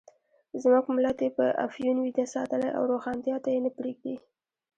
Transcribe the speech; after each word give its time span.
زموږ 0.61 0.85
ملت 0.95 1.17
یې 1.25 1.29
په 1.37 1.45
افیون 1.67 1.97
ویده 1.99 2.25
ساتلی 2.35 2.69
او 2.77 2.83
روښانتیا 2.91 3.35
ته 3.43 3.49
یې 3.53 3.59
نه 3.65 3.71
پرېږدي. 3.77 4.15